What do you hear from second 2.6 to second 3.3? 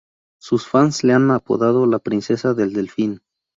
delfín".